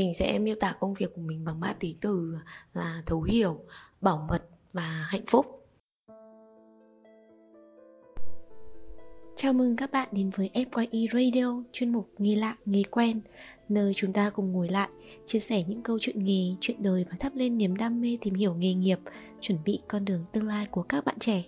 [0.00, 2.38] mình sẽ miêu tả công việc của mình bằng ba tí từ
[2.74, 3.60] là thấu hiểu
[4.00, 4.42] bảo mật
[4.72, 5.46] và hạnh phúc
[9.36, 13.20] Chào mừng các bạn đến với FYE Radio, chuyên mục Nghề lạ, nghề quen,
[13.68, 14.88] nơi chúng ta cùng ngồi lại,
[15.26, 18.34] chia sẻ những câu chuyện nghề, chuyện đời và thắp lên niềm đam mê tìm
[18.34, 18.98] hiểu nghề nghiệp,
[19.40, 21.42] chuẩn bị con đường tương lai của các bạn trẻ.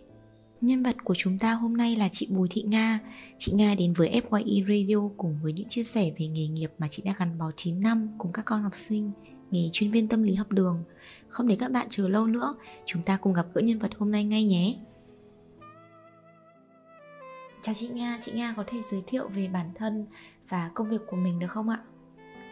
[0.62, 3.00] Nhân vật của chúng ta hôm nay là chị Bùi Thị Nga.
[3.38, 6.88] Chị Nga đến với FYE Radio cùng với những chia sẻ về nghề nghiệp mà
[6.90, 9.10] chị đã gắn bó 9 năm cùng các con học sinh,
[9.50, 10.84] nghề chuyên viên tâm lý học đường.
[11.28, 12.54] Không để các bạn chờ lâu nữa,
[12.86, 14.76] chúng ta cùng gặp gỡ nhân vật hôm nay ngay nhé.
[17.62, 20.06] Chào chị Nga, chị Nga có thể giới thiệu về bản thân
[20.48, 21.80] và công việc của mình được không ạ?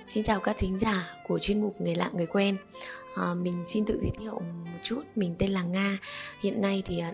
[0.05, 2.57] Xin chào các thính giả của chuyên mục Người lạ người quen.
[3.17, 5.99] À, Mình xin tự giới thiệu một chút Mình tên là Nga.
[6.41, 7.13] Hiện nay thì à,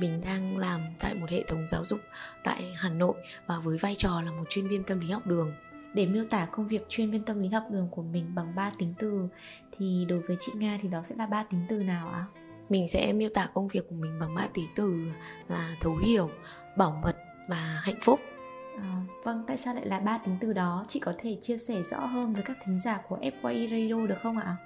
[0.00, 2.00] mình đang làm tại một hệ thống giáo dục
[2.44, 3.14] tại Hà Nội
[3.46, 5.52] Và với vai trò là một chuyên viên tâm lý học đường.
[5.94, 8.70] Để miêu tả công việc chuyên viên tâm lý học đường của mình bằng 3
[8.78, 9.28] tính từ
[9.78, 12.24] thì đối với chị Nga thì đó sẽ là ba tính từ nào ạ?
[12.68, 15.06] Mình sẽ miêu tả công việc của mình bằng ba tính từ
[15.48, 16.30] là thấu hiểu,
[16.76, 17.16] bảo mật
[17.48, 18.20] và hạnh phúc
[18.76, 20.84] À, vâng, tại sao lại là ba tính từ đó?
[20.88, 24.18] Chị có thể chia sẻ rõ hơn với các thính giả của FYI Radio được
[24.22, 24.56] không ạ?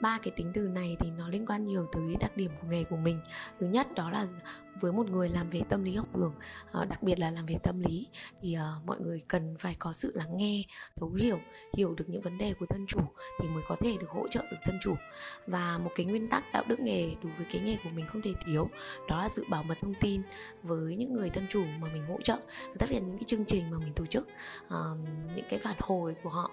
[0.00, 2.84] Ba cái tính từ này thì nó liên quan nhiều tới đặc điểm của nghề
[2.84, 3.20] của mình.
[3.60, 4.26] Thứ nhất đó là
[4.80, 6.34] với một người làm về tâm lý học đường
[6.72, 8.06] ờ, đặc biệt là làm về tâm lý
[8.42, 10.62] thì ờ, mọi người cần phải có sự lắng nghe,
[10.96, 11.38] thấu hiểu
[11.74, 13.00] hiểu được những vấn đề của thân chủ
[13.40, 14.94] thì mới có thể được hỗ trợ được thân chủ.
[15.46, 18.22] Và một cái nguyên tắc đạo đức nghề đối với cái nghề của mình không
[18.22, 18.68] thể thiếu
[19.08, 20.22] đó là sự bảo mật thông tin
[20.62, 22.36] với những người thân chủ mà mình hỗ trợ.
[22.68, 24.28] Và tất cả những cái chương trình mà mình tổ chức
[25.36, 26.50] những cái phản hồi của họ.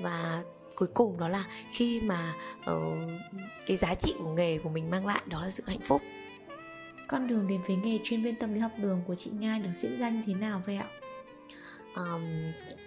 [0.00, 0.42] Và
[0.76, 2.34] cuối cùng đó là khi mà
[2.70, 3.10] uh,
[3.66, 6.02] cái giá trị của nghề của mình mang lại đó là sự hạnh phúc
[7.08, 9.70] con đường đến với nghề chuyên viên tâm lý học đường của chị Nga được
[9.74, 10.88] diễn ra như thế nào vậy ạ?
[11.96, 12.22] Um,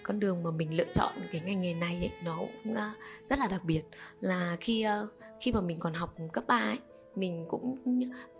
[0.03, 2.77] con đường mà mình lựa chọn cái ngành nghề này ấy, nó cũng uh,
[3.29, 3.81] rất là đặc biệt
[4.21, 5.09] là khi uh,
[5.41, 6.77] khi mà mình còn học cấp 3 ấy,
[7.19, 7.77] mình cũng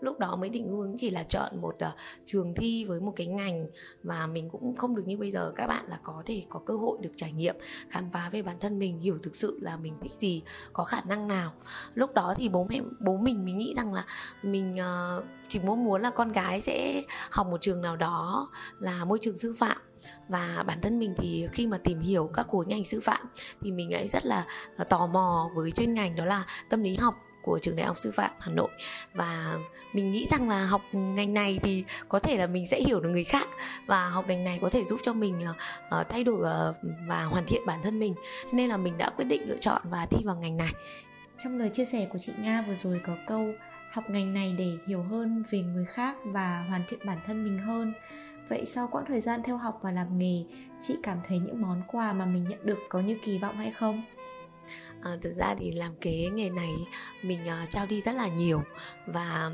[0.00, 3.26] lúc đó mới định hướng chỉ là chọn một uh, trường thi với một cái
[3.26, 3.66] ngành
[4.02, 5.52] và mình cũng không được như bây giờ.
[5.56, 7.56] Các bạn là có thể có cơ hội được trải nghiệm
[7.88, 11.00] khám phá về bản thân mình hiểu thực sự là mình thích gì có khả
[11.00, 11.52] năng nào.
[11.94, 14.04] Lúc đó thì bố mẹ bố mình mình nghĩ rằng là
[14.42, 19.04] mình uh, chỉ muốn muốn là con gái sẽ học một trường nào đó là
[19.04, 19.76] môi trường sư phạm.
[20.28, 23.26] Và bản thân mình thì khi mà tìm hiểu các khối ngành sư phạm
[23.60, 26.94] thì mình ấy rất là ờ, tò mò với chuyên ngành đó là tâm lý
[26.94, 28.68] học của trường đại học sư phạm Hà Nội.
[29.14, 29.58] Và
[29.92, 33.10] mình nghĩ rằng là học ngành này thì có thể là mình sẽ hiểu được
[33.10, 33.48] người khác
[33.86, 35.34] và học ngành này có thể giúp cho mình
[36.00, 38.14] uh, thay đổi uh, và hoàn thiện bản thân mình.
[38.52, 40.72] Nên là mình đã quyết định lựa chọn và thi vào ngành này.
[41.44, 43.52] Trong lời chia sẻ của chị Nga vừa rồi có câu
[43.92, 47.58] học ngành này để hiểu hơn về người khác và hoàn thiện bản thân mình
[47.58, 47.92] hơn.
[48.48, 50.44] Vậy sau quãng thời gian theo học và làm nghề
[50.80, 53.70] chị cảm thấy những món quà mà mình nhận được có như kỳ vọng hay
[53.70, 54.02] không?
[55.02, 56.70] À, thực ra thì làm cái nghề này
[57.22, 58.62] mình uh, trao đi rất là nhiều
[59.06, 59.50] và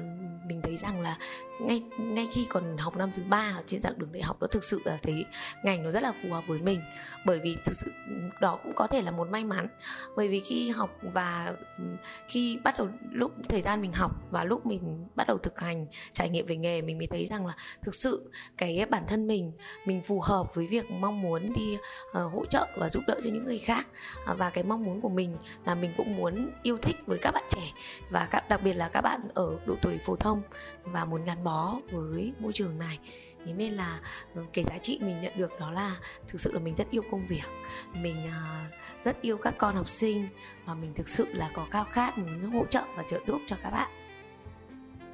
[0.47, 1.19] mình thấy rằng là
[1.61, 4.65] ngay ngay khi còn học năm thứ ba trên dạng đường đại học đó thực
[4.65, 5.25] sự là thấy
[5.65, 6.81] ngành nó rất là phù hợp với mình.
[7.25, 9.69] Bởi vì thực sự ừ, đó cũng có thể là một may mắn.
[10.17, 11.85] Bởi vì khi học và ừ,
[12.29, 15.87] khi bắt đầu lúc thời gian mình học và lúc mình bắt đầu thực hành
[16.13, 19.53] trải nghiệm về nghề mình mới thấy rằng là thực sự cái bản thân mình
[19.87, 23.31] mình phù hợp với việc mong muốn đi uh, hỗ trợ và giúp đỡ cho
[23.31, 23.87] những người khác.
[24.31, 27.31] Uh, và cái mong muốn của mình là mình cũng muốn yêu thích với các
[27.31, 27.73] bạn trẻ
[28.11, 30.43] và các đặc biệt là các bạn ở độ tuổi phổ thông
[30.85, 32.99] và muốn gắn bó với môi trường này.
[33.45, 34.01] Thế nên là
[34.35, 35.97] ừ, cái giá trị mình nhận được đó là
[36.29, 37.47] thực sự là mình rất yêu công việc.
[37.95, 40.29] Mình uh, rất yêu các con học sinh
[40.65, 43.57] và mình thực sự là có khao khát muốn hỗ trợ và trợ giúp cho
[43.63, 43.91] các bạn.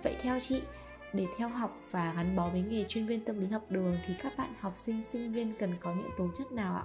[0.03, 0.63] Vậy theo chị
[1.13, 4.15] để theo học và gắn bó với nghề chuyên viên tâm lý học đường thì
[4.23, 6.85] các bạn học sinh sinh viên cần có những tố chất nào ạ?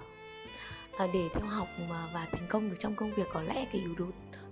[0.98, 1.68] À, để theo học
[2.12, 4.04] và thành công được trong công việc có lẽ cái yếu tố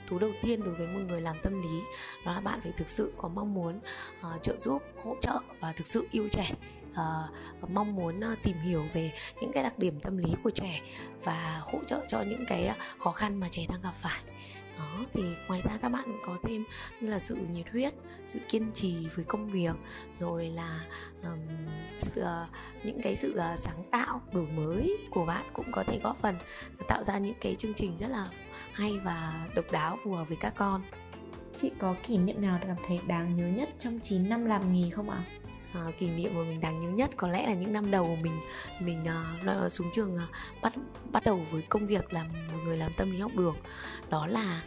[0.08, 1.80] thú đầu tiên đối với một người làm tâm lý
[2.24, 3.80] đó là bạn phải thực sự có mong muốn
[4.20, 6.50] uh, trợ giúp hỗ trợ và thực sự yêu trẻ.
[6.90, 10.80] Uh, mong muốn uh, tìm hiểu về những cái đặc điểm tâm lý của trẻ
[11.24, 14.20] và hỗ trợ cho những cái khó khăn mà trẻ đang gặp phải
[14.78, 16.64] đó thì ngoài ra các bạn có thêm
[17.00, 17.94] như là sự nhiệt huyết
[18.24, 19.76] sự kiên trì với công việc
[20.18, 20.84] rồi là
[21.22, 21.38] um,
[21.98, 22.48] sự, uh,
[22.84, 26.36] những cái sự uh, sáng tạo đổi mới của bạn cũng có thể góp phần
[26.88, 28.28] tạo ra những cái chương trình rất là
[28.72, 30.82] hay và độc đáo phù hợp với các con
[31.56, 34.90] chị có kỷ niệm nào cảm thấy đáng nhớ nhất trong 9 năm làm nghề
[34.90, 35.18] không ạ?
[35.18, 38.18] À, Ờ, kỷ niệm mà mình đáng nhớ nhất có lẽ là những năm đầu
[38.22, 38.40] mình
[38.80, 39.04] mình
[39.64, 40.20] uh, xuống trường uh,
[40.62, 40.72] bắt
[41.12, 43.56] bắt đầu với công việc làm một người làm tâm lý học đường.
[44.10, 44.62] Đó là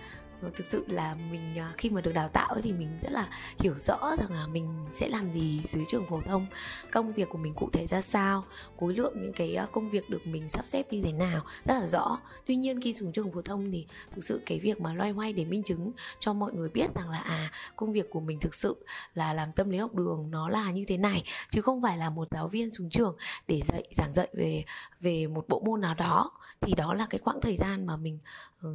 [0.55, 3.73] thực sự là mình à, khi mà được đào tạo thì mình rất là hiểu
[3.77, 6.47] rõ rằng là mình sẽ làm gì dưới trường phổ thông
[6.91, 8.43] công việc của mình cụ thể ra sao
[8.79, 11.73] khối lượng những cái à, công việc được mình sắp xếp như thế nào rất
[11.79, 12.19] là rõ.
[12.45, 15.33] Tuy nhiên khi xuống trường phổ thông thì thực sự cái việc mà loay hoay
[15.33, 18.55] để minh chứng cho mọi người biết rằng là à công việc của mình thực
[18.55, 21.97] sự là làm tâm lý học đường nó là như thế này chứ không phải
[21.97, 23.15] là một giáo viên xuống trường
[23.47, 24.63] để dạy giảng dạy về
[25.01, 26.31] về một bộ môn nào đó
[26.61, 28.19] thì đó là cái quãng thời gian mà mình
[28.67, 28.73] uh,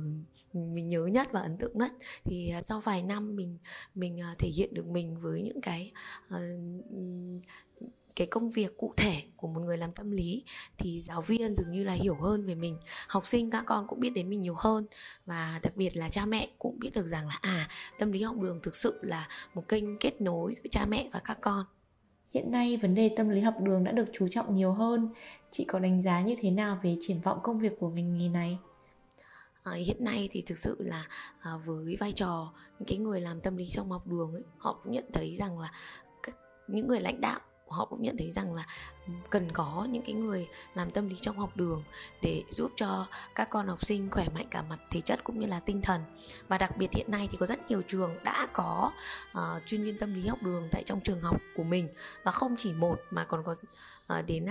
[0.55, 1.93] mình nhớ nhất và ấn tượng nhất
[2.25, 3.59] thì à, sau vài năm mình
[3.95, 5.93] mình à, thể hiện được mình với những cái
[6.29, 6.41] ờ,
[8.17, 10.45] cái công việc cụ thể của một người làm tâm lý,
[10.79, 12.79] thì giáo viên dường như là hiểu hơn về mình
[13.09, 14.87] học sinh các con cũng biết đến mình nhiều hơn
[15.27, 17.69] và đặc biệt là cha mẹ cũng biết được rằng là à
[17.99, 21.21] tâm lý học đường thực sự là một kênh kết nối giữa cha mẹ và
[21.25, 21.65] các con
[22.35, 25.09] Hiện nay vấn đề tâm lý học đường đã được chú trọng nhiều hơn.
[25.51, 28.29] Chị có đánh giá như thế nào về triển vọng công việc của ngành nghề
[28.29, 28.59] này?
[29.65, 31.09] À, hiện nay thì thực sự là
[31.41, 34.81] à, với vai trò những cái người làm tâm lý trong học đường ấy, họ
[34.83, 35.73] cũng nhận thấy rằng là
[36.23, 36.37] các,
[36.69, 38.67] những người lãnh đạo họ cũng nhận thấy rằng là
[39.31, 41.83] cần có những cái người làm tâm lý trong học đường
[42.23, 45.47] để giúp cho các con học sinh khỏe mạnh cả mặt thể chất cũng như
[45.47, 46.01] là tinh thần.
[46.49, 48.93] Và đặc biệt hiện nay thì có rất nhiều trường đã có
[49.39, 51.89] uh, chuyên viên tâm lý học đường tại trong trường học của mình.
[52.25, 54.47] Và không chỉ một mà còn có uh, đến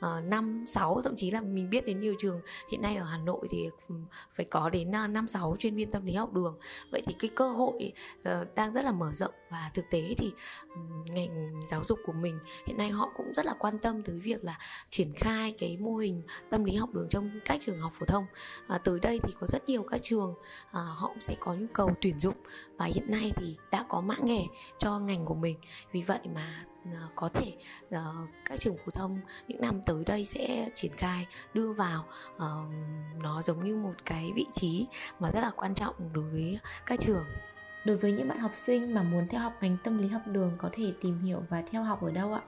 [0.00, 2.40] uh, sáu thậm chí là mình biết đến nhiều trường.
[2.70, 3.94] Hiện nay ở Hà Nội thì ừ,
[4.32, 6.58] phải có đến uh, sáu chuyên viên tâm lý học đường.
[6.92, 9.34] Vậy thì cái cơ hội uh, đang rất là mở rộng.
[9.50, 10.32] Và thực tế thì
[10.74, 14.20] um, ngành giáo dục của mình hiện nay họ cũng rất là quan tâm tới
[14.20, 14.58] việc là
[14.90, 18.26] triển khai cái mô hình tâm lý học đường trong các trường học phổ thông.
[18.66, 20.34] Và tới đây thì có rất nhiều các trường
[20.72, 22.36] à, họ cũng sẽ có nhu cầu tuyển dụng
[22.76, 24.42] và hiện nay thì đã có mã nghề
[24.78, 25.58] cho ngành của mình.
[25.92, 27.52] Vì vậy mà à, có thể
[27.90, 28.04] à,
[28.44, 32.04] các trường phổ thông những năm tới đây sẽ triển khai đưa vào
[32.38, 32.46] à,
[33.22, 34.86] nó giống như một cái vị trí
[35.18, 37.24] mà rất là quan trọng đối với các trường.
[37.84, 40.52] Đối với những bạn học sinh mà muốn theo học ngành tâm lý học đường
[40.58, 42.42] có thể tìm hiểu và theo học ở đâu ạ?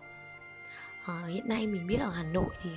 [1.05, 2.70] À, hiện nay mình biết ở Hà Nội thì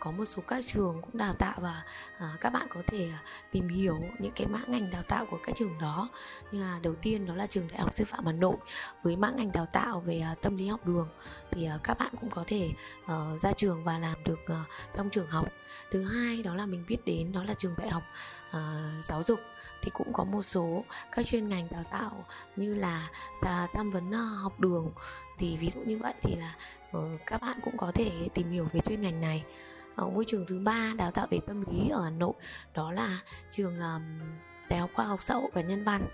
[0.00, 1.82] có một số các trường cũng đào tạo và
[2.18, 3.18] à, các bạn có thể ờ,
[3.50, 6.08] tìm hiểu những cái mã ngành đào tạo của các trường đó.
[6.52, 8.56] Như là đầu tiên đó là trường đại học sư phạm Hà Nội
[9.02, 11.08] với mã ngành đào tạo về à, tâm lý học đường.
[11.50, 12.70] Thì à, các bạn cũng có thể
[13.06, 14.64] à, ra trường và làm được à,
[14.96, 15.48] trong trường học.
[15.90, 18.02] Thứ hai đó là mình biết đến đó là trường đại học
[18.50, 19.40] à, giáo dục
[19.82, 22.24] thì cũng có một số các chuyên ngành đào tạo
[22.56, 23.08] như là
[23.72, 24.92] tham vấn à, học đường.
[25.38, 26.54] Thì ví dụ như vậy thì là
[26.92, 29.44] ờ, các bạn cũng có thể tìm hiểu về chuyên ngành này.
[29.96, 32.32] Ở môi trường thứ ba đào tạo về tâm lý ở Hà Nội
[32.74, 34.02] đó là trường um,
[34.70, 36.08] Đại học Khoa học Xã hội và Nhân văn.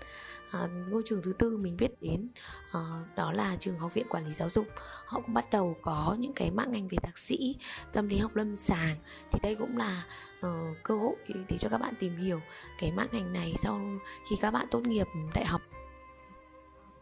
[0.51, 2.29] À, ngôi trường thứ tư mình biết đến
[2.71, 2.79] à,
[3.15, 4.67] đó là trường Học viện Quản lý Giáo dục.
[5.05, 7.55] Họ cũng bắt đầu có những cái mạng ngành về thạc sĩ
[7.93, 8.95] tâm lý học lâm sàng.
[9.31, 10.05] Thì đây cũng là
[10.39, 11.15] uh, cơ hội
[11.49, 12.41] để cho các bạn tìm hiểu
[12.79, 13.81] cái mạng ngành này sau
[14.29, 15.61] khi các bạn tốt nghiệp đại học.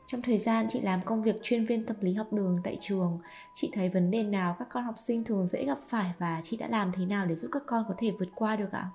[0.07, 3.19] Trong thời gian chị làm công việc chuyên viên tâm lý học đường tại trường,
[3.53, 6.57] chị thấy vấn đề nào các con học sinh thường dễ gặp phải và chị
[6.57, 8.89] đã làm thế nào để giúp các con có thể vượt qua được ạ?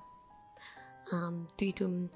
[1.12, 2.08] Um, tùy thường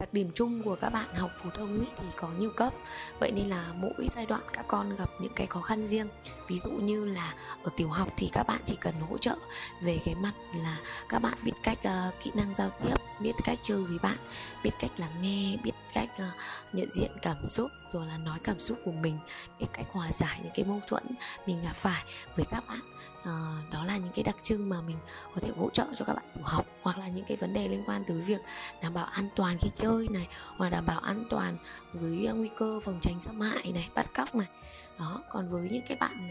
[0.00, 2.72] đặc điểm chung của các bạn học phổ thông ý, thì có nhiều cấp.
[3.20, 6.08] Vậy nên là mỗi giai đoạn các con gặp những cái khó khăn riêng.
[6.48, 9.36] Ví dụ như là ở tiểu học thì các bạn chỉ cần hỗ trợ
[9.82, 13.58] về cái mặt là các bạn biết cách uh, kỹ năng giao tiếp biết cách
[13.62, 14.16] chơi với bạn
[14.62, 18.60] biết cách lắng nghe biết cách uh, nhận diện cảm xúc rồi là nói cảm
[18.60, 19.18] xúc của mình
[19.58, 21.04] biết cách hòa giải những cái mâu thuẫn
[21.46, 22.04] mình gặp phải
[22.36, 22.80] với các bạn.
[23.20, 24.96] Uh, đó là những cái đặc trưng mà mình
[25.34, 27.68] có thể hỗ trợ cho các bạn tiểu học hoặc là những cái vấn đề
[27.68, 28.40] liên quan tới việc
[28.82, 31.56] đảm bảo an toàn khi chơi này hoặc đảm bảo an toàn
[31.92, 34.48] với uh, nguy cơ phòng tránh xâm hại này bắt cóc này.
[34.98, 36.30] Đó còn với những cái bạn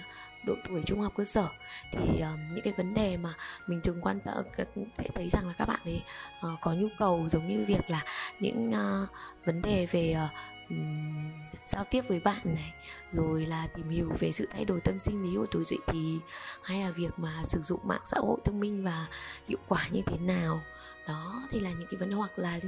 [0.50, 1.48] độ tuổi trung học cơ sở.
[1.91, 3.34] Thì uh, những cái vấn đề mà
[3.68, 4.65] mình thường quan tâm ờ,
[4.98, 6.03] sẽ thấy rằng là các bạn ấy
[6.38, 8.06] uh, có nhu cầu giống như việc là
[8.39, 9.10] những uh,
[9.46, 10.32] vấn đề về uh,
[10.70, 11.32] um,
[11.65, 12.74] giao tiếp với bạn này
[13.12, 16.18] rồi là tìm hiểu về sự thay đổi tâm sinh lý của tuổi dậy thì
[16.63, 19.08] hay là việc mà sử dụng mạng xã hội thông minh và
[19.48, 20.62] hiệu quả như thế nào.
[21.08, 22.60] Đó thì là những cái vấn đề hoặc là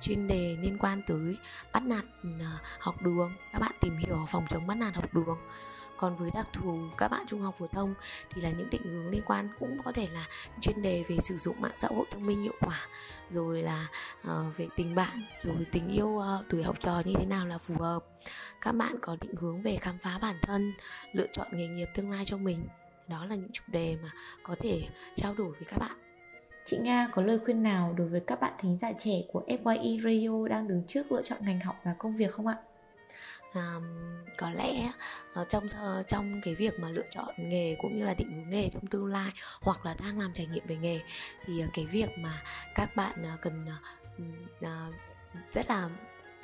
[0.00, 1.38] chuyên đề liên quan tới
[1.72, 2.04] bắt nạt
[2.78, 3.32] học đường.
[3.52, 5.38] Các bạn tìm hiểu phòng chống bắt nạt học đường
[6.04, 7.94] còn với đặc thù các bạn trung học phổ thông
[8.30, 10.28] thì là những định hướng liên quan cũng có thể là
[10.60, 12.86] chuyên đề về sử dụng mạng xã hội thông minh hiệu quả
[13.30, 13.88] rồi là
[14.20, 17.58] uh, về tình bạn rồi tình yêu uh, tuổi học trò như thế nào là
[17.58, 18.04] phù hợp.
[18.60, 20.72] Các bạn có định hướng về khám phá bản thân
[21.12, 22.66] lựa chọn nghề nghiệp tương lai cho mình.
[23.08, 24.10] Đó là những chủ đề mà
[24.42, 24.82] có thể
[25.14, 25.96] trao đổi với các bạn.
[26.64, 30.00] Chị Nga có lời khuyên nào đối với các bạn thính giả trẻ của FYE
[30.00, 32.56] Radio đang đứng trước lựa chọn ngành học và công việc không ạ?
[33.54, 33.80] À,
[34.38, 34.90] có lẽ
[35.40, 38.50] uh, trong uh, trong cái việc mà lựa chọn nghề cũng như là định hướng
[38.50, 41.00] nghề trong tương lai hoặc là đang làm trải nghiệm về nghề
[41.44, 42.42] thì uh, cái việc mà
[42.74, 44.94] các bạn uh, cần uh, uh,
[45.52, 45.90] rất là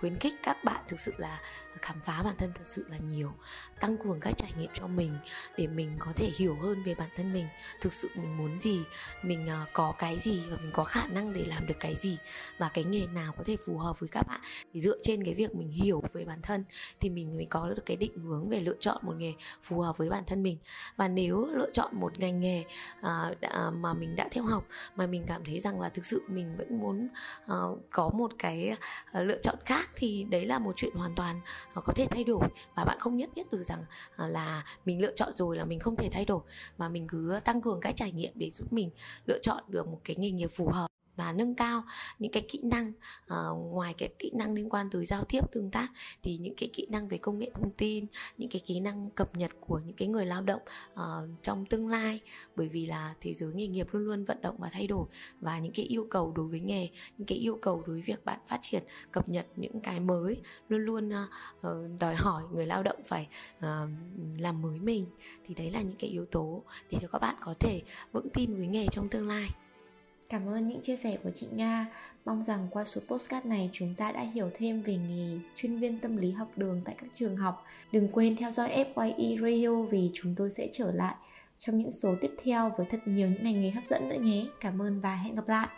[0.01, 1.41] khuyến khích các bạn thực sự là
[1.83, 3.33] khám phá bản thân thực sự là nhiều
[3.81, 5.19] tăng cường các trải nghiệm cho mình
[5.57, 7.47] để mình có thể hiểu hơn về bản thân mình.
[7.81, 8.85] Thực sự mình muốn gì
[9.23, 12.19] mình ờ, có cái gì và mình có khả năng để làm được cái gì
[12.59, 14.41] và cái nghề nào có thể phù hợp với các bạn.
[14.75, 16.65] Thì dựa trên cái việc mình hiểu về bản thân
[17.01, 19.99] thì mình mới có được cái định hướng về lựa chọn một nghề phù hợp
[19.99, 20.59] với bản thân mình.
[20.97, 22.65] Và nếu lựa chọn một ngành nghề
[23.01, 24.67] ờ, đã, mà mình đã theo học
[24.97, 27.09] mà mình cảm thấy rằng là thực sự mình vẫn muốn
[27.47, 28.77] ờ, có một cái
[29.13, 31.41] lựa chọn khác thì đấy là một chuyện hoàn toàn
[31.75, 32.49] ờ, có thể thay đổi.
[32.75, 33.85] Và bạn không nhất thiết được rằng
[34.17, 36.41] ờ, là mình lựa chọn rồi là mình không thể thay đổi.
[36.79, 38.91] Mà mình cứ tăng cường các trải nghiệm để giúp mình
[39.27, 41.83] lựa chọn được một cái nghề nghiệp phù hợp và nâng cao
[42.19, 42.93] những cái kỹ năng
[43.33, 45.89] uh, ngoài cái kỹ năng liên quan tới giao tiếp tương tác
[46.23, 48.07] thì những cái kỹ năng về công nghệ thông tin
[48.39, 50.63] những cái kỹ năng cập nhật của những cái người lao động
[50.93, 52.21] uh, trong tương lai.
[52.57, 55.07] Bởi vì là thế giới nghề nghiệp luôn luôn vận động và thay đổi
[55.41, 58.25] và những cái yêu cầu đối với nghề những cái yêu cầu đối với việc
[58.25, 61.11] bạn phát triển cập nhật những cái mới luôn luôn
[61.67, 63.65] uh, đòi hỏi người lao động phải uh,
[64.39, 65.07] làm mới mình.
[65.47, 68.57] Thì đấy là những cái yếu tố để cho các bạn có thể vững tin
[68.57, 69.51] với nghề trong tương lai.
[70.31, 71.87] Cảm ơn những chia sẻ của chị Nga.
[72.25, 75.99] Mong rằng qua số postcard này chúng ta đã hiểu thêm về nghề chuyên viên
[75.99, 77.65] tâm lý học đường tại các trường học.
[77.93, 81.15] Đừng quên theo dõi FYE Radio vì chúng tôi sẽ trở lại
[81.59, 84.47] trong những số tiếp theo với thật nhiều những ngành nghề hấp dẫn nữa nhé.
[84.61, 85.69] Cảm ơn và hẹn gặp lại.